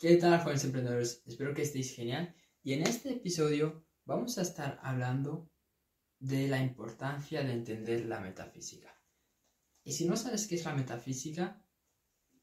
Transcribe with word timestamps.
¿Qué 0.00 0.16
tal, 0.16 0.40
jóvenes 0.40 0.64
emprendedores? 0.64 1.22
Espero 1.26 1.52
que 1.52 1.60
estéis 1.60 1.94
genial. 1.94 2.34
Y 2.62 2.72
en 2.72 2.84
este 2.84 3.12
episodio 3.12 3.84
vamos 4.06 4.38
a 4.38 4.42
estar 4.42 4.80
hablando 4.82 5.50
de 6.18 6.48
la 6.48 6.58
importancia 6.58 7.42
de 7.42 7.52
entender 7.52 8.06
la 8.06 8.18
metafísica. 8.18 8.98
Y 9.84 9.92
si 9.92 10.08
no 10.08 10.16
sabes 10.16 10.46
qué 10.46 10.54
es 10.54 10.64
la 10.64 10.74
metafísica, 10.74 11.62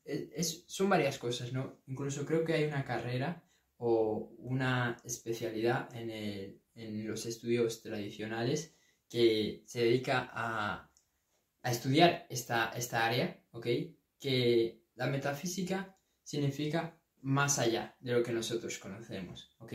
es, 0.05 0.65
son 0.67 0.88
varias 0.88 1.17
cosas, 1.17 1.51
¿no? 1.51 1.81
Incluso 1.88 2.28
creo 2.28 2.46
que 2.46 2.54
hay 2.54 2.65
una 2.65 2.85
carrera 2.85 3.43
o 3.77 4.35
una 4.37 4.95
especialidad 5.03 5.89
en, 5.95 6.61
en 6.75 7.07
los 7.07 7.25
estudios 7.25 7.81
tradicionales 7.81 8.75
que 9.09 9.63
se 9.65 9.79
dedica 9.79 10.29
a, 10.31 10.91
a 11.63 11.71
estudiar 11.71 12.27
esta, 12.29 12.69
esta 12.75 13.03
área, 13.03 13.43
¿ok? 13.49 13.65
Que 14.19 14.83
la 14.93 15.07
metafísica 15.07 15.97
significa 16.21 17.01
más 17.28 17.59
allá 17.59 17.94
de 18.00 18.14
lo 18.14 18.23
que 18.23 18.32
nosotros 18.32 18.80
conocemos, 18.80 19.54
¿ok? 19.59 19.73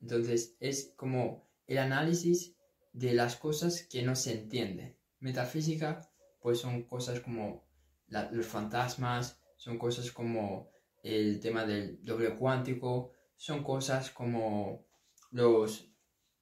Entonces 0.00 0.56
es 0.60 0.92
como 0.94 1.50
el 1.66 1.78
análisis 1.78 2.54
de 2.92 3.14
las 3.14 3.34
cosas 3.34 3.88
que 3.90 4.02
no 4.02 4.14
se 4.14 4.32
entienden. 4.32 4.96
Metafísica, 5.18 6.08
pues 6.40 6.60
son 6.60 6.84
cosas 6.84 7.18
como 7.18 7.66
los 8.06 8.46
fantasmas, 8.46 9.42
son 9.56 9.76
cosas 9.76 10.12
como 10.12 10.70
el 11.02 11.40
tema 11.40 11.66
del 11.66 11.98
doble 12.04 12.36
cuántico, 12.36 13.10
son 13.34 13.64
cosas 13.64 14.12
como 14.12 14.86
los, 15.32 15.90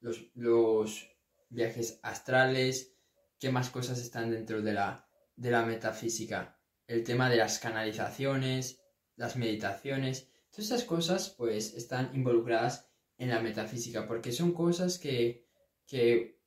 los, 0.01 0.29
los 0.35 1.09
viajes 1.49 1.99
astrales, 2.03 2.93
qué 3.39 3.51
más 3.51 3.71
cosas 3.71 3.97
están 3.97 4.29
dentro 4.29 4.61
de 4.61 4.73
la, 4.73 5.09
de 5.35 5.49
la 5.49 5.65
metafísica, 5.65 6.59
el 6.85 7.03
tema 7.03 7.27
de 7.27 7.37
las 7.37 7.57
canalizaciones, 7.57 8.80
las 9.15 9.35
meditaciones, 9.35 10.29
todas 10.49 10.65
esas 10.65 10.83
cosas 10.83 11.29
pues 11.37 11.73
están 11.73 12.11
involucradas 12.13 12.89
en 13.17 13.29
la 13.29 13.41
metafísica 13.41 14.07
porque 14.07 14.31
son 14.31 14.53
cosas 14.53 14.97
que, 14.97 15.45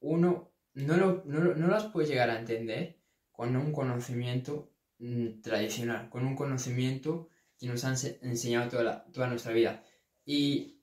uno 0.01 0.53
no, 0.75 1.23
no, 1.25 1.69
las 1.69 1.85
puede 1.87 2.09
llegar 2.09 2.31
a 2.31 2.39
entender 2.39 2.98
con 3.31 3.57
un 3.57 3.73
conocimiento 3.73 4.73
mm, 4.98 5.41
tradicional, 5.41 6.09
con 6.09 6.27
un 6.27 6.35
conocimiento 6.35 7.29
que 7.59 7.67
nos 7.67 7.85
han 7.85 7.97
enseñado 8.23 8.70
toda, 8.70 9.05
toda 9.12 9.29
nuestra 9.29 9.53
vida. 9.53 9.85
Y 10.25 10.81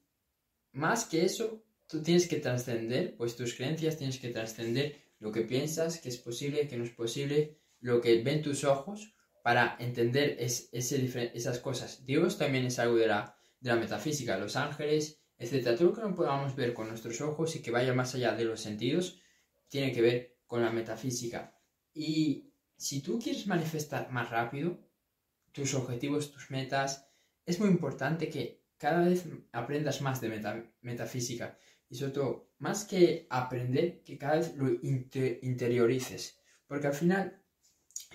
más 0.72 1.06
que 1.06 1.26
eso, 1.26 1.64
tú 1.88 2.02
tienes 2.02 2.28
que 2.28 2.38
trascender 2.38 3.16
pues 3.18 3.36
tus 3.36 3.54
creencias, 3.56 3.98
tienes 3.98 4.20
que 4.20 4.30
trascender 4.30 5.02
lo 5.20 5.32
que 5.32 5.42
piensas, 5.42 6.00
que 6.00 6.09
es 6.09 6.18
posible, 6.18 6.68
que 6.68 6.78
no 6.78 6.84
es 6.84 6.92
posible, 6.92 7.58
lo 7.80 8.02
que 8.02 8.24
ven 8.24 8.42
tus 8.42 8.64
ojos, 8.64 9.14
para 9.44 9.75
entender 9.80 10.38
es, 10.39 10.70
esas 10.72 11.59
cosas. 11.59 12.06
Dios 12.06 12.38
también 12.38 12.66
es 12.66 12.80
algo 12.80 12.95
de 12.95 13.08
la, 13.08 13.36
de 13.59 13.70
la 13.70 13.75
metafísica, 13.75 14.38
los 14.38 14.56
ángeles, 14.56 15.22
etc. 15.38 15.75
Todo 15.75 15.89
lo 15.89 15.94
que 15.94 16.02
no 16.02 16.16
podamos 16.16 16.56
ver 16.56 16.73
con 16.73 16.88
nuestros 16.88 17.20
ojos 17.22 17.56
y 17.56 17.62
que 17.62 17.72
vaya 17.72 17.94
más 17.94 18.14
allá 18.16 18.34
de 18.34 18.45
los 18.45 18.62
sentidos, 18.62 19.19
tiene 19.67 19.92
que 19.92 20.02
ver 20.02 20.38
con 20.45 20.62
la 20.62 20.72
metafísica. 20.72 21.58
Y 21.94 22.53
si 22.78 23.02
tú 23.02 23.19
quieres 23.19 23.47
manifestar 23.47 24.12
más 24.12 24.30
rápido 24.30 24.80
tus 25.52 25.73
objetivos, 25.73 26.31
tus 26.31 26.52
metas, 26.52 27.08
es 27.45 27.59
muy 27.59 27.69
importante 27.69 28.30
que 28.30 28.64
cada 28.78 29.08
vez 29.08 29.25
aprendas 29.52 30.02
más 30.02 30.22
de 30.22 30.69
metafísica. 30.81 31.58
Y 31.89 31.95
sobre 31.95 32.14
todo, 32.14 32.52
más 32.58 32.86
que 32.86 33.28
aprender, 33.30 34.02
que 34.03 34.17
cada 34.17 34.38
vez 34.38 34.56
lo 34.56 34.69
interiorices. 34.81 36.39
Porque 36.67 36.88
al 36.88 36.94
final 36.94 37.41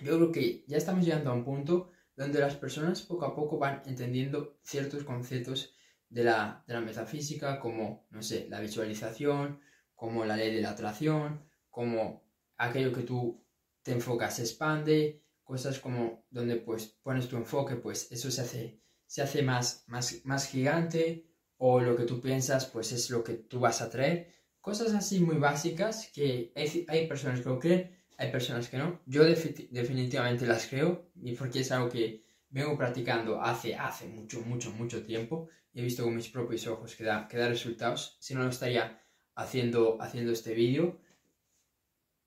yo 0.03 0.17
creo 0.17 0.33
que 0.33 0.65
ya 0.67 0.77
estamos 0.77 1.05
llegando 1.05 1.31
a 1.31 1.35
un 1.35 1.45
punto 1.45 1.91
donde 2.17 2.41
las 2.41 2.57
personas 2.57 3.03
poco 3.03 3.27
a 3.27 3.35
poco 3.35 3.59
van 3.59 3.83
entendiendo 3.87 4.59
ciertos 4.63 5.05
conceptos 5.05 5.75
de 6.09 6.25
la, 6.25 6.65
metafísica, 6.67 7.61
como, 7.61 8.07
no 8.11 8.23
sé, 8.23 8.47
la 8.49 8.61
visualización, 8.61 9.61
como 9.95 10.25
la 10.25 10.37
ley 10.37 10.55
de 10.55 10.63
la 10.63 10.71
atracción, 10.71 11.45
como 11.71 12.25
aquello 12.57 12.93
que 12.93 13.03
tú 13.03 13.45
te 13.83 13.93
enfocas 13.93 14.37
se 14.37 14.43
expande, 14.43 15.23
cosas 15.45 15.79
como 15.79 16.27
donde 16.31 16.57
pues 16.57 16.87
pones 17.03 17.29
tu 17.29 17.37
enfoque, 17.37 17.77
pues 17.77 18.11
eso 18.11 18.31
se 18.31 18.41
hace, 18.41 18.81
se 19.07 19.23
hace 19.23 19.43
más, 19.43 19.85
más, 19.87 20.25
más 20.25 20.49
gigante, 20.49 21.27
o 21.59 21.81
lo 21.81 21.97
que 21.97 22.05
tú 22.05 22.21
piensas, 22.21 22.67
pues 22.67 22.93
es 22.93 23.11
lo 23.11 23.25
que 23.25 23.35
tú 23.35 23.61
vas 23.61 23.81
a 23.81 23.91
traer. 23.91 24.35
Cosas 24.61 24.93
así 24.95 25.21
muy 25.21 25.37
básicas 25.37 26.11
que 26.13 26.53
hay, 26.55 26.85
hay 26.89 27.07
personas 27.07 27.41
que 27.41 27.49
lo 27.49 27.59
creen, 27.59 27.97
hay 28.19 28.31
personas 28.31 28.69
que 28.69 28.79
no. 28.79 29.01
Yo 29.07 29.25
definitivamente 29.25 30.47
las 30.47 30.67
creo 30.67 31.11
y 31.23 31.33
porque 31.33 31.61
es 31.61 31.71
algo 31.73 31.89
que 31.89 32.25
vengo 32.49 32.77
practicando 32.77 33.41
hace, 33.41 33.75
hace 33.75 34.07
mucho, 34.09 34.41
mucho, 34.43 34.71
mucho 34.71 35.03
tiempo 35.03 35.49
y 35.73 35.81
he 35.81 35.83
visto 35.83 36.05
con 36.05 36.17
mis 36.17 36.29
propios 36.29 36.67
ojos 36.67 36.95
que 36.97 37.05
da, 37.05 37.29
que 37.29 37.37
da 37.37 37.49
resultados. 37.49 38.17
Si 38.21 38.35
no, 38.35 38.43
lo 38.43 38.49
estaría 38.49 39.03
haciendo, 39.35 40.01
haciendo 40.01 40.33
este 40.33 40.55
vídeo. 40.55 40.99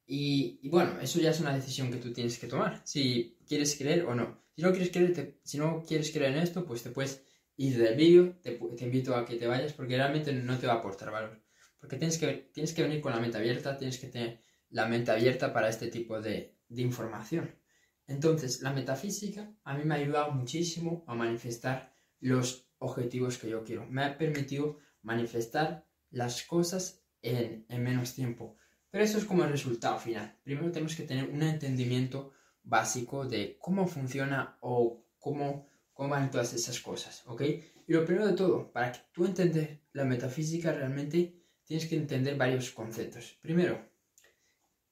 Y, 0.05 0.67
bueno, 0.69 0.99
eso 1.01 1.19
ya 1.19 1.31
es 1.31 1.39
una 1.39 1.55
decisión 1.55 1.91
que 1.91 1.97
tú 1.97 2.13
tienes 2.13 2.39
que 2.39 2.47
tomar, 2.47 2.81
si 2.83 3.37
quieres 3.47 3.75
creer 3.75 4.05
o 4.05 4.15
no. 4.15 4.43
Si 4.55 4.61
no 4.63 4.71
quieres 4.71 4.89
creer, 4.91 5.39
si 5.43 5.57
no 5.57 5.83
quieres 5.87 6.11
creer 6.11 6.33
en 6.33 6.39
esto, 6.39 6.65
pues 6.65 6.83
te 6.83 6.89
puedes 6.89 7.23
ir 7.57 7.77
del 7.77 7.95
vídeo, 7.95 8.35
te, 8.41 8.51
te, 8.51 8.85
invito 8.85 9.15
a 9.15 9.25
que 9.25 9.35
te 9.35 9.47
vayas 9.47 9.73
porque 9.73 9.97
realmente 9.97 10.33
no 10.33 10.57
te 10.57 10.67
va 10.67 10.73
a 10.73 10.75
aportar 10.77 11.11
valor. 11.11 11.41
Porque 11.79 11.97
tienes 11.97 12.17
que, 12.17 12.49
tienes 12.53 12.73
que 12.73 12.83
venir 12.83 13.01
con 13.01 13.13
la 13.13 13.19
mente 13.19 13.37
abierta, 13.37 13.77
tienes 13.77 13.99
que 13.99 14.07
tener 14.07 14.41
la 14.69 14.87
mente 14.87 15.11
abierta 15.11 15.53
para 15.53 15.69
este 15.69 15.87
tipo 15.87 16.21
de, 16.21 16.55
información. 16.69 17.55
Entonces, 18.07 18.61
la 18.61 18.71
metafísica 18.71 19.51
a 19.63 19.75
mí 19.75 19.83
me 19.83 19.95
ha 19.95 19.97
ayudado 19.97 20.31
muchísimo 20.31 21.03
a 21.07 21.15
manifestar 21.15 21.93
los 22.19 22.67
objetivos 22.77 23.37
que 23.37 23.49
yo 23.49 23.63
quiero. 23.63 23.85
Me 23.87 24.03
ha 24.03 24.17
permitido 24.17 24.79
manifestar 25.01 25.87
las 26.11 26.43
cosas 26.43 27.03
en, 27.21 27.65
menos 27.69 28.13
tiempo. 28.13 28.55
Pero 28.91 29.03
eso 29.03 29.17
es 29.17 29.25
como 29.25 29.43
el 29.43 29.51
resultado 29.51 29.99
final. 29.99 30.37
Primero 30.43 30.71
tenemos 30.71 30.95
que 30.95 31.03
tener 31.03 31.29
un 31.29 31.43
entendimiento 31.43 32.31
básico 32.63 33.25
de 33.25 33.57
cómo 33.59 33.87
funciona 33.87 34.57
o 34.61 35.05
cómo, 35.17 35.67
cómo 35.93 36.09
van 36.09 36.31
todas 36.31 36.53
esas 36.53 36.79
cosas, 36.79 37.23
¿ok? 37.27 37.41
Y 37.87 37.93
lo 37.93 38.05
primero 38.05 38.27
de 38.27 38.33
todo, 38.33 38.71
para 38.71 38.91
que 38.91 38.99
tú 39.11 39.25
entiendas 39.25 39.69
la 39.93 40.05
metafísica 40.05 40.71
realmente, 40.71 41.39
tienes 41.63 41.87
que 41.87 41.95
entender 41.95 42.35
varios 42.35 42.71
conceptos. 42.71 43.37
Primero, 43.41 43.89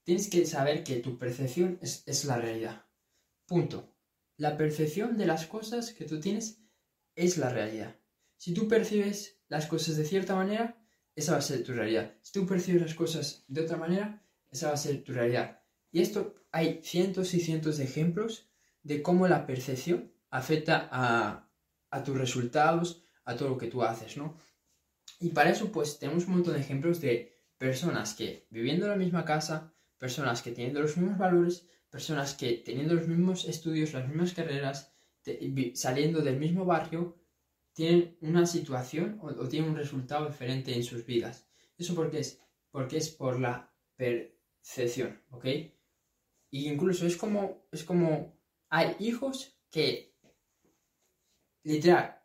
Tienes 0.07 0.29
que 0.29 0.45
saber 0.45 0.85
que 0.85 1.01
tu 1.01 1.18
percepción 1.18 1.79
es, 1.81 2.23
la 2.23 2.38
realidad. 2.38 2.85
Punto. 3.45 3.94
La 4.38 4.56
percepción 4.56 5.18
de 5.18 5.25
las 5.25 5.47
cosas 5.47 5.91
que 5.91 6.06
tú 6.06 6.22
tienes 6.22 6.62
es 7.13 7.38
la 7.38 7.50
realidad. 7.50 7.94
Si 8.38 8.53
tú 8.53 8.69
percibes 8.69 9.41
las 9.50 9.67
cosas 9.67 9.97
de 9.97 10.06
cierta 10.06 10.34
manera, 10.34 10.81
esa 11.13 11.34
va 11.34 11.40
a 11.40 11.41
ser 11.41 11.62
tu 11.62 11.73
realidad. 11.73 12.16
Si 12.22 12.31
tú 12.31 12.47
percibes 12.47 12.84
las 12.84 12.94
cosas 12.94 13.44
de 13.50 13.59
otra 13.59 13.75
manera, 13.75 14.23
esa 14.50 14.69
va 14.69 14.75
a 14.75 14.78
ser 14.78 15.03
tu 15.03 15.12
realidad. 15.12 15.59
Y 15.91 16.00
esto 16.00 16.35
hay 16.53 16.79
cientos 16.84 17.34
y 17.34 17.41
cientos 17.41 17.75
de 17.75 17.84
ejemplos 17.84 18.50
de 18.84 19.01
cómo 19.01 19.28
la 19.28 19.46
percepción 19.46 20.13
afecta 20.29 20.88
a, 20.90 21.51
a 21.90 22.03
tus 22.06 22.17
resultados, 22.17 23.03
a 23.25 23.35
todo 23.35 23.50
lo 23.50 23.57
que 23.57 23.67
tú 23.67 23.84
haces, 23.84 24.16
¿no? 24.16 24.38
Y 25.19 25.31
para 25.31 25.50
eso, 25.50 25.69
pues, 25.69 26.00
tenemos 26.00 26.28
un 26.28 26.35
montón 26.35 26.53
de 26.53 26.62
ejemplos 26.62 27.01
de 27.01 27.41
personas 27.57 28.13
que 28.13 28.47
viviendo 28.50 28.85
en 28.85 28.91
la 28.91 28.97
misma 28.97 29.25
casa, 29.25 29.73
personas 29.97 30.41
que 30.41 30.52
teniendo 30.52 30.81
los 30.81 30.97
mismos 30.97 31.18
valores, 31.18 31.68
personas 31.90 32.35
que 32.35 32.53
teniendo 32.53 32.94
los 32.94 33.08
mismos 33.08 33.46
estudios, 33.46 33.94
las 33.94 34.08
mismas 34.08 34.34
carreras, 34.34 34.94
saliendo 35.74 36.22
del 36.22 36.38
mismo 36.38 36.66
barrio, 36.66 37.18
tienen 37.74 38.18
una 38.22 38.46
situación 38.46 39.19
o, 39.22 39.47
tienen 39.47 39.72
un 39.72 39.78
resultado 39.78 40.28
diferente 40.28 40.75
en 40.75 40.84
sus 40.84 41.06
vidas. 41.06 41.47
¿Eso 41.78 41.96
por 41.96 42.09
qué 42.09 42.19
es? 42.19 42.41
Porque 42.72 42.97
es 42.97 43.09
por 43.09 43.40
la 43.40 43.72
percepción, 43.96 45.22
¿ok? 45.31 45.46
Y 46.50 46.68
incluso 46.68 47.06
es 47.06 47.18
como, 47.18 47.68
es 47.72 47.84
como 47.84 48.35
hay 48.69 48.96
hijos 49.00 49.59
que 49.69 50.16
literal 51.64 52.19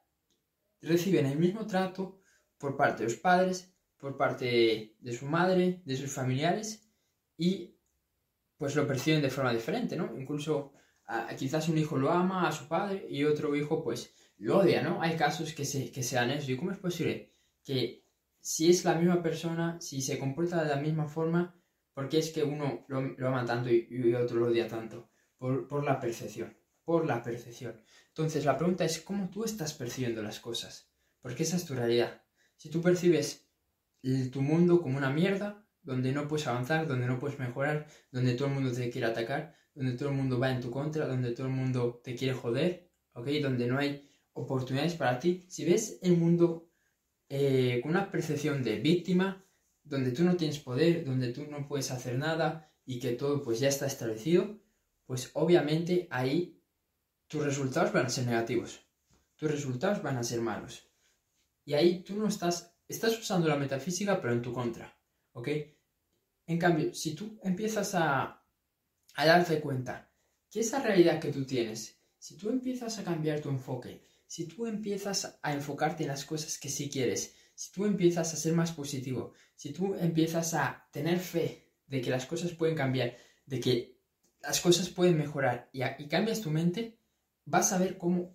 reciben 0.81 1.27
el 1.27 1.39
mismo 1.39 1.67
trato 1.67 2.21
por 2.59 2.77
parte 2.77 3.03
de 3.03 3.11
los 3.11 3.19
padres, 3.19 3.73
por 3.99 4.17
parte 4.17 4.97
de 4.99 5.13
su 5.13 5.27
madre, 5.27 5.83
de 5.85 5.97
sus 5.97 6.13
familiares, 6.13 6.89
y 7.37 7.77
pues 8.57 8.77
lo 8.77 8.87
perciben 8.87 9.23
de 9.23 9.31
forma 9.31 9.53
diferente, 9.53 9.97
¿no? 9.97 10.17
Incluso 10.19 10.73
quizás 11.37 11.69
un 11.69 11.79
hijo 11.79 11.99
lo 11.99 12.11
ama 12.11 12.49
a 12.49 12.53
su 12.53 12.69
padre 12.69 13.07
y 13.09 13.25
otro 13.25 13.55
hijo 13.57 13.83
pues 13.83 14.15
lo 14.39 14.59
odia, 14.59 14.83
¿no? 14.83 15.01
Hay 15.03 15.17
casos 15.17 15.53
que, 15.53 15.65
se, 15.65 15.91
que 15.91 16.03
sean 16.03 16.31
eso. 16.31 16.51
¿Y 16.51 16.57
cómo 16.57 16.71
es 16.71 16.79
posible 16.79 17.33
que 17.65 18.05
si 18.41 18.71
es 18.71 18.85
la 18.85 18.95
misma 18.95 19.23
persona, 19.23 19.81
si 19.81 20.01
se 20.01 20.19
comporta 20.19 20.63
de 20.63 20.69
la 20.69 20.77
misma 20.77 21.07
forma, 21.07 21.61
¿por 21.95 22.09
qué 22.09 22.19
es 22.19 22.31
que 22.31 22.43
uno 22.43 22.85
lo, 22.89 23.29
ama 23.29 23.45
tanto 23.45 23.71
y, 23.71 24.15
otro 24.15 24.41
lo 24.41 24.47
odia 24.49 24.67
tanto? 24.69 25.11
Por, 25.39 25.69
por 25.69 25.85
la 25.85 26.01
percepción, 26.01 26.57
por 26.85 27.07
la 27.07 27.23
percepción. 27.23 27.81
Entonces 28.09 28.45
la 28.45 28.57
pregunta 28.57 28.85
es, 28.85 29.01
¿cómo 29.01 29.31
tú 29.31 29.45
estás 29.45 29.75
percibiendo 29.75 30.23
las 30.23 30.41
cosas? 30.41 30.91
Porque 31.21 31.45
esa 31.45 31.57
es 31.57 31.65
tu 31.65 31.75
realidad. 31.75 32.23
Si 32.57 32.69
tú 32.69 32.81
percibes 32.81 33.49
tu 34.33 34.43
mundo 34.43 34.83
como 34.83 34.99
una 34.99 35.11
mierda, 35.11 35.65
donde 35.83 36.13
no 36.13 36.29
puedes 36.29 36.47
avanzar, 36.47 36.87
donde 36.87 37.07
no 37.07 37.19
puedes 37.19 37.39
mejorar, 37.39 37.87
donde 38.11 38.35
todo 38.35 38.49
el 38.49 38.55
mundo 38.55 38.73
te 38.73 38.91
quiere 38.91 39.07
atacar, 39.07 39.55
donde 39.75 39.93
todo 39.93 40.11
el 40.11 40.15
mundo 40.15 40.39
va 40.39 40.51
en 40.51 40.61
tu 40.61 40.71
contra, 40.71 41.07
donde 41.07 41.33
todo 41.33 41.47
el 41.47 41.53
mundo 41.53 42.01
te 42.05 42.15
quiere 42.15 42.35
joder, 42.35 42.91
¿ok? 43.15 43.29
Donde 43.43 43.67
no 43.67 43.79
hay 43.79 44.09
oportunidades 44.35 44.95
para 44.95 45.19
ti, 45.19 45.45
si 45.49 45.65
ves 45.65 45.99
el 46.03 46.17
mundo 46.17 46.71
eh, 47.29 47.81
con 47.83 47.91
una 47.91 48.11
percepción 48.11 48.63
de 48.63 48.79
víctima, 48.79 49.45
donde 49.83 50.13
tú 50.13 50.25
no 50.25 50.37
tienes 50.37 50.59
poder, 50.59 51.05
donde 51.05 51.33
tú 51.33 51.47
no 51.47 51.67
puedes 51.67 51.91
hacer 51.91 52.17
nada 52.17 52.71
y 52.85 53.01
que 53.01 53.13
todo 53.13 53.43
pues 53.43 53.61
ya 53.61 53.69
está 53.69 53.87
establecido, 53.87 54.59
pues 55.07 55.31
obviamente 55.35 56.09
ahí 56.11 56.63
tus 57.27 57.45
resultados 57.45 57.93
van 57.93 58.07
a 58.07 58.11
ser 58.11 58.27
negativos, 58.27 58.87
tus 59.37 59.51
resultados 59.51 60.03
van 60.03 60.17
a 60.17 60.23
ser 60.23 60.41
malos. 60.41 60.89
Y 61.65 61.75
ahí 61.75 62.03
tú 62.03 62.17
no 62.17 62.29
estás, 62.29 62.75
estás 62.89 63.19
usando 63.19 63.49
la 63.49 63.57
metafísica 63.57 64.21
pero 64.21 64.33
en 64.33 64.43
tu 64.43 64.53
contra, 64.53 64.97
¿ok? 65.33 65.49
En 66.47 66.59
cambio, 66.59 66.95
si 66.95 67.15
tú 67.15 67.39
empiezas 67.43 67.95
a, 67.95 68.45
a 69.15 69.27
darte 69.27 69.61
cuenta 69.61 70.11
que 70.51 70.61
esa 70.61 70.81
realidad 70.81 71.21
que 71.21 71.33
tú 71.33 71.45
tienes, 71.45 71.97
si 72.19 72.37
tú 72.37 72.51
empiezas 72.51 72.99
a 72.99 73.05
cambiar 73.05 73.41
tu 73.41 73.49
enfoque, 73.49 74.05
si 74.27 74.47
tú 74.47 74.67
empiezas 74.67 75.39
a 75.43 75.53
enfocarte 75.53 76.05
en 76.05 76.09
las 76.09 76.25
cosas 76.25 76.59
que 76.59 76.69
sí 76.69 76.89
quieres, 76.89 77.35
si 77.55 77.71
tú 77.71 77.85
empiezas 77.85 78.33
a 78.33 78.37
ser 78.37 78.55
más 78.55 78.73
positivo, 78.73 79.35
si 79.57 79.73
tú 79.73 79.95
empiezas 79.95 80.55
a 80.55 80.89
tener 80.91 81.19
fe 81.19 81.71
de 81.87 82.01
que 82.01 82.11
las 82.11 82.27
cosas 82.27 82.53
pueden 82.53 82.75
cambiar, 82.75 83.17
de 83.47 83.61
que 83.61 83.99
las 84.41 84.61
cosas 84.61 84.89
pueden 84.89 85.19
mejorar 85.19 85.69
y, 85.73 86.09
cambias 86.09 86.41
tu 86.41 86.51
mente, 86.51 86.99
vas 87.45 87.73
a 87.73 87.79
ver 87.79 87.99
cómo 87.99 88.35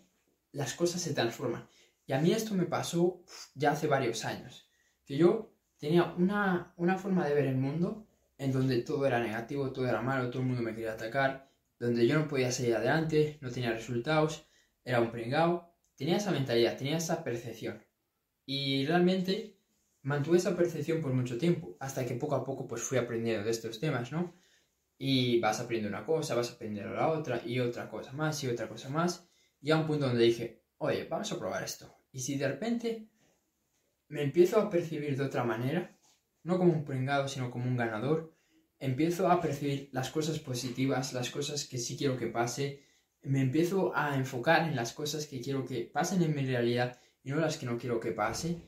las 0.51 0.73
cosas 0.73 1.01
se 1.01 1.13
transforman. 1.13 1.67
Y 2.05 2.13
a 2.13 2.19
mí 2.19 2.31
esto 2.31 2.53
me 2.53 2.65
pasó 2.65 3.23
ya 3.55 3.71
hace 3.71 3.87
varios 3.87 4.23
años, 4.23 4.69
que 5.05 5.17
yo 5.17 5.56
tenía 5.77 6.13
una, 6.17 6.73
una 6.77 6.97
forma 6.97 7.25
de 7.25 7.35
ver 7.35 7.47
el 7.47 7.57
mundo 7.57 8.07
en 8.37 8.51
donde 8.51 8.81
todo 8.81 9.05
era 9.05 9.19
negativo, 9.19 9.71
todo 9.71 9.87
era 9.87 10.01
malo, 10.01 10.29
todo 10.29 10.41
el 10.41 10.47
mundo 10.47 10.61
me 10.61 10.75
quería 10.75 10.93
atacar, 10.93 11.49
donde 11.79 12.07
yo 12.07 12.17
no 12.17 12.27
podía 12.27 12.51
seguir 12.51 12.75
adelante, 12.75 13.37
no 13.41 13.49
tenía 13.51 13.71
resultados, 13.71 14.47
era 14.83 15.01
un 15.01 15.11
pringao, 15.11 15.73
tenía 15.95 16.17
esa 16.17 16.31
mentalidad, 16.31 16.77
tenía 16.77 16.97
esa 16.97 17.23
percepción. 17.23 17.83
Y 18.45 18.85
realmente 18.85 19.57
mantuve 20.03 20.37
esa 20.37 20.55
percepción 20.55 21.01
por 21.01 21.13
mucho 21.13 21.37
tiempo, 21.37 21.75
hasta 21.79 22.05
que 22.05 22.15
poco 22.15 22.35
a 22.35 22.45
poco 22.45 22.67
pues 22.67 22.81
fui 22.81 22.97
aprendiendo 22.97 23.43
de 23.43 23.51
estos 23.51 23.79
temas, 23.79 24.11
¿no? 24.11 24.33
Y 24.97 25.39
vas 25.39 25.59
aprendiendo 25.59 25.95
una 25.95 26.05
cosa, 26.05 26.35
vas 26.35 26.51
aprendiendo 26.51 26.93
la 26.93 27.09
otra, 27.09 27.41
y 27.45 27.59
otra 27.59 27.89
cosa 27.89 28.13
más, 28.13 28.43
y 28.43 28.47
otra 28.47 28.67
cosa 28.67 28.89
más, 28.89 29.27
y 29.61 29.71
a 29.71 29.77
un 29.77 29.85
punto 29.85 30.07
donde 30.07 30.23
dije, 30.23 30.63
oye, 30.77 31.05
vamos 31.05 31.31
a 31.31 31.39
probar 31.39 31.63
esto. 31.63 31.93
Y 32.11 32.19
si 32.21 32.37
de 32.37 32.47
repente 32.47 33.09
me 34.09 34.23
empiezo 34.23 34.59
a 34.59 34.69
percibir 34.69 35.17
de 35.17 35.23
otra 35.23 35.43
manera, 35.43 35.97
no 36.43 36.57
como 36.57 36.73
un 36.73 36.85
pringado, 36.85 37.27
sino 37.27 37.51
como 37.51 37.65
un 37.65 37.77
ganador, 37.77 38.35
empiezo 38.79 39.29
a 39.29 39.41
percibir 39.41 39.89
las 39.91 40.09
cosas 40.09 40.39
positivas, 40.39 41.13
las 41.13 41.29
cosas 41.29 41.65
que 41.65 41.77
sí 41.77 41.97
quiero 41.97 42.17
que 42.17 42.27
pase, 42.27 42.83
me 43.23 43.41
empiezo 43.41 43.95
a 43.95 44.15
enfocar 44.15 44.67
en 44.67 44.75
las 44.75 44.93
cosas 44.93 45.25
que 45.25 45.41
quiero 45.41 45.65
que 45.65 45.81
pasen 45.81 46.21
en 46.21 46.35
mi 46.35 46.45
realidad 46.45 46.99
y 47.23 47.31
no 47.31 47.37
las 47.37 47.57
que 47.57 47.65
no 47.65 47.77
quiero 47.77 47.99
que 47.99 48.11
pase, 48.11 48.61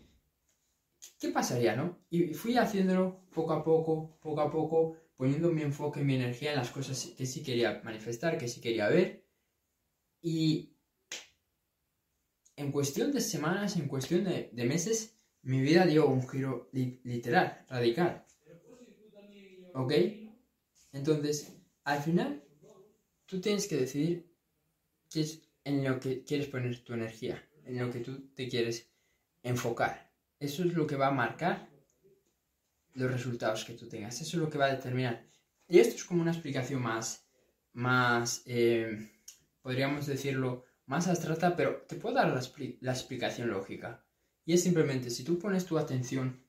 ¿qué 1.20 1.30
pasaría, 1.30 1.76
no? 1.76 2.00
Y 2.10 2.34
fui 2.34 2.58
haciéndolo 2.58 3.26
poco 3.34 3.54
a 3.54 3.64
poco, 3.64 4.20
poco 4.20 4.42
a 4.42 4.52
poco, 4.52 4.98
poniendo 5.16 5.52
mi 5.52 5.62
enfoque, 5.62 6.04
mi 6.04 6.16
energía 6.16 6.52
en 6.52 6.58
las 6.58 6.72
cosas 6.72 7.14
que 7.18 7.26
sí 7.26 7.44
quería 7.44 7.82
manifestar, 7.84 8.38
que 8.38 8.48
sí 8.48 8.62
quería 8.62 8.88
ver. 8.90 9.26
Y 10.22 10.76
en 12.56 12.72
cuestión 12.72 13.12
de 13.12 13.22
semanas, 13.22 13.78
en 13.78 13.88
cuestión 13.88 14.26
de, 14.26 14.52
meses, 14.66 15.19
mi 15.44 15.62
vida 15.62 15.86
dio 15.86 16.08
un 16.08 16.28
giro 16.28 16.70
literal, 16.72 17.66
radical. 17.70 18.26
¿Ok? 19.74 19.94
Entonces, 20.92 21.54
al 21.84 22.02
final, 22.02 22.44
tú 23.26 23.40
tienes 23.40 23.68
que 23.68 23.78
decidir 23.78 24.32
qué 25.10 25.22
es 25.22 25.42
en 25.64 25.84
lo 25.84 26.00
que 26.00 26.24
quieres 26.24 26.48
poner 26.48 26.84
tu 26.84 26.94
energía, 26.94 27.48
en 27.66 27.78
lo 27.80 27.92
que 27.92 28.00
tú 28.00 28.30
te 28.36 28.48
quieres 28.48 28.90
enfocar. 29.44 30.12
Eso 30.40 30.64
es 30.64 30.74
lo 30.74 30.88
que 30.88 30.96
va 30.96 31.08
a 31.08 31.12
marcar 31.12 31.70
los 32.94 33.12
resultados 33.12 33.66
que 33.66 33.74
tú 33.74 33.88
tengas. 33.88 34.20
Eso 34.22 34.38
es 34.38 34.44
lo 34.44 34.50
que 34.50 34.58
va 34.58 34.66
a 34.66 34.76
determinar. 34.76 35.24
Y 35.68 35.80
esto 35.80 35.96
es 35.96 36.04
como 36.04 36.22
una 36.22 36.32
explicación 36.32 36.82
más, 36.82 37.28
más 37.74 38.42
eh, 38.46 39.12
podríamos 39.62 40.08
decirlo, 40.08 40.66
más 40.86 41.08
abstracta, 41.08 41.56
pero 41.56 41.84
te 41.88 41.96
puedo 41.96 42.16
dar 42.16 42.30
la, 42.30 42.42
la 42.82 42.92
explicación 42.92 43.50
lógica. 43.50 44.04
Y 44.50 44.54
es 44.54 44.64
simplemente, 44.64 45.12
si 45.12 45.24
tú 45.24 45.38
pones 45.38 45.64
tu 45.64 45.78
atención, 45.78 46.44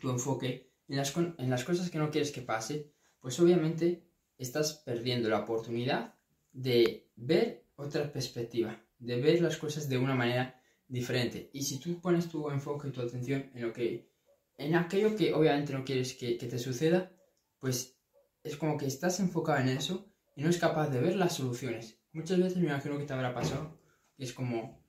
tu 0.00 0.10
enfoque 0.10 0.70
en 0.86 0.96
las, 0.96 1.12
en 1.16 1.50
las 1.50 1.64
cosas 1.64 1.90
que 1.90 1.98
no 1.98 2.08
quieres 2.08 2.30
que 2.30 2.40
pase, 2.40 2.92
pues 3.18 3.40
obviamente 3.40 4.06
estás 4.38 4.74
perdiendo 4.86 5.28
la 5.28 5.40
oportunidad 5.40 6.14
de 6.52 7.10
ver 7.16 7.66
otra 7.74 8.12
perspectiva, 8.12 8.80
de 9.00 9.20
ver 9.20 9.42
las 9.42 9.56
cosas 9.56 9.88
de 9.88 9.98
una 9.98 10.14
manera 10.14 10.62
diferente. 10.86 11.50
Y 11.52 11.64
si 11.64 11.80
tú 11.80 12.00
pones 12.00 12.28
tu 12.28 12.48
enfoque 12.48 12.86
y 12.86 12.92
tu 12.92 13.00
atención 13.00 13.50
en 13.56 13.62
lo 13.62 13.72
que 13.72 14.08
en 14.56 14.76
aquello 14.76 15.16
que 15.16 15.34
obviamente 15.34 15.72
no 15.72 15.84
quieres 15.84 16.14
que, 16.14 16.36
te 16.36 16.58
suceda, 16.60 17.10
pues 17.58 17.98
es 18.44 18.56
como 18.56 18.78
que 18.78 18.86
estás 18.86 19.18
enfocado 19.18 19.58
en 19.58 19.70
eso 19.70 20.08
y 20.36 20.44
no 20.44 20.48
es 20.48 20.58
capaz 20.58 20.90
de 20.90 21.00
ver 21.00 21.16
las 21.16 21.34
soluciones. 21.34 21.98
Muchas 22.12 22.38
veces 22.38 22.58
me 22.58 22.68
imagino 22.68 22.98
que 22.98 23.04
te 23.04 23.14
habrá 23.14 23.34
pasado, 23.34 23.80
es 24.16 24.32
como, 24.32 24.86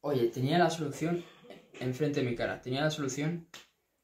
oye, 0.00 0.28
tenía 0.28 0.56
la 0.56 0.70
solución 0.70 1.22
enfrente 1.78 2.20
de 2.20 2.28
mi 2.28 2.36
cara, 2.36 2.60
tenía 2.60 2.82
la 2.82 2.90
solución 2.90 3.48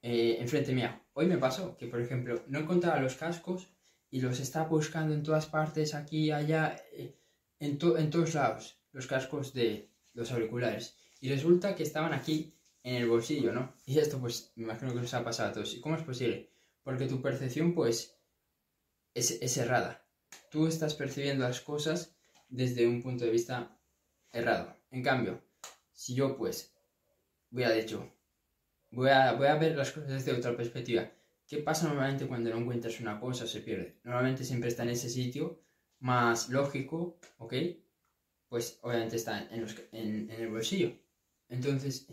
eh, 0.03 0.37
enfrente 0.41 0.73
mía. 0.73 1.03
Hoy 1.15 1.27
me 1.27 1.39
pasó 1.39 1.77
que, 1.77 1.87
por 1.89 2.01
ejemplo, 2.01 2.45
no 2.47 2.61
encontraba 2.61 3.01
los 3.01 3.17
cascos 3.17 3.69
y 4.11 4.21
los 4.21 4.39
estaba 4.41 4.69
buscando 4.69 5.15
en 5.15 5.23
todas 5.23 5.47
partes, 5.47 5.95
aquí, 5.95 6.31
allá, 6.31 6.77
eh, 6.93 7.19
en, 7.59 7.79
en 7.81 8.11
todos 8.11 8.35
lados, 8.35 8.79
los 8.93 9.07
cascos 9.07 9.53
de 9.53 9.91
los 10.15 10.31
auriculares. 10.31 10.97
Y 11.21 11.29
resulta 11.29 11.75
que 11.75 11.83
estaban 11.83 12.13
aquí 12.13 12.55
en 12.83 12.95
el 12.95 13.09
bolsillo, 13.09 13.53
¿no? 13.53 13.75
Y 13.85 13.99
esto 13.99 14.21
pues 14.21 14.53
me 14.55 14.65
imagino 14.65 14.93
que 14.93 15.01
os 15.01 15.15
ha 15.15 15.25
pasado 15.25 15.51
a 15.51 15.53
todos. 15.53 15.75
¿Y 15.75 15.81
cómo 15.81 15.97
es 15.97 16.03
posible? 16.03 16.51
Porque 16.85 17.07
tu 17.07 17.21
percepción 17.21 17.75
pues 17.75 18.17
es, 19.13 19.39
es 19.43 19.57
errada. 19.57 20.07
Tú 20.51 20.69
estás 20.69 20.95
percibiendo 20.95 21.43
las 21.49 21.61
cosas 21.61 22.15
desde 22.49 22.87
un 22.87 23.03
punto 23.03 23.25
de 23.25 23.33
vista 23.33 23.77
errado. 24.33 24.77
En 24.91 25.03
cambio, 25.03 25.43
si 25.93 26.15
yo 26.15 26.37
pues 26.37 26.76
voy 27.57 27.65
a 27.65 27.71
de 27.71 27.81
hecho, 27.81 28.13
voy 28.91 29.09
a, 29.09 29.33
voy 29.33 29.47
a 29.47 29.55
ver 29.55 29.75
las 29.77 29.91
cosas 29.91 30.11
desde 30.11 30.33
otra 30.33 30.55
perspectiva. 30.55 31.11
¿Qué 31.47 31.57
pasa 31.59 31.89
normalmente 31.89 32.27
cuando 32.27 32.51
no 32.51 32.59
encuentras 32.59 33.01
una 33.01 33.19
cosa 33.19 33.47
se 33.47 33.61
pierde? 33.61 33.99
Normalmente 34.05 34.45
siempre 34.45 34.69
está 34.69 34.83
en 34.83 34.91
ese 34.91 35.09
sitio 35.09 35.63
más 36.01 36.51
lógico, 36.51 37.19
¿ok? 37.39 37.55
Pues 38.49 38.79
obviamente 38.83 39.17
está 39.17 39.49
en, 39.51 39.67
en, 39.93 40.31
el 40.31 40.51
bolsillo. 40.51 40.99
Entonces, 41.49 42.07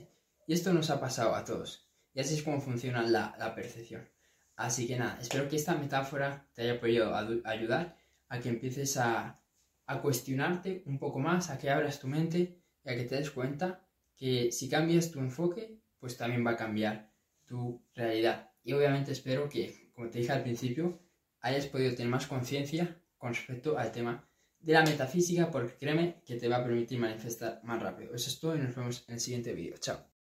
y 0.48 0.54
esto 0.54 0.72
nos 0.72 0.90
ha 0.90 1.02
pasado 1.02 1.36
a 1.36 1.44
todos. 1.44 1.90
Y 2.14 2.22
así 2.22 2.36
es 2.36 2.44
como 2.44 2.62
funciona 2.62 3.04
la, 3.04 3.36
la 3.38 3.54
percepción. 3.54 4.08
Así 4.56 4.88
que 4.88 4.98
nada, 4.98 5.20
espero 5.20 5.50
que 5.50 5.58
esta 5.58 5.76
metáfora 5.76 6.48
te 6.54 6.62
haya 6.62 6.80
podido 6.80 7.14
ayudar 7.44 7.98
a 8.30 8.40
que 8.40 8.48
empieces 8.48 8.96
a, 8.96 9.42
a 9.88 10.02
cuestionarte 10.02 10.84
un 10.86 11.00
poco 11.00 11.20
más, 11.20 11.50
a 11.50 11.58
que 11.58 11.70
abras 11.70 12.00
tu 12.00 12.08
mente 12.08 12.64
y 12.86 12.90
a 12.90 12.96
que 12.96 13.04
te 13.04 13.18
des 13.18 13.32
cuenta 13.32 13.84
que 14.24 14.54
si 14.54 14.70
cambias 14.70 15.12
tu 15.12 15.20
enfoque, 15.20 15.82
pues 16.00 16.16
también 16.16 16.46
va 16.48 16.52
a 16.52 16.56
cambiar 16.56 17.12
tu 17.46 17.84
realidad. 17.94 18.54
Y 18.64 18.72
obviamente 18.72 19.12
espero 19.12 19.50
que, 19.50 19.92
como 19.92 20.10
te 20.10 20.20
dije 20.20 20.32
al 20.32 20.44
principio, 20.44 20.98
hayas 21.42 21.66
podido 21.66 21.94
tener 21.94 22.10
más 22.10 22.26
conciencia 22.26 23.04
con 23.18 23.34
respecto 23.34 23.78
al 23.78 23.92
tema 23.92 24.26
de 24.62 24.72
la 24.72 24.84
metafísica, 24.84 25.52
porque 25.52 25.76
créeme 25.76 26.22
que 26.26 26.38
te 26.38 26.48
va 26.48 26.56
a 26.60 26.64
permitir 26.64 27.00
manifestar 27.00 27.60
más 27.66 27.84
rápido. 27.84 28.16
Eso 28.16 28.30
es 28.30 28.40
todo 28.40 28.56
y 28.56 28.60
nos 28.60 28.74
vemos 28.74 29.04
en 29.10 29.16
el 29.16 29.20
siguiente 29.20 29.54
vídeo. 29.54 29.76
Chao. 29.78 30.08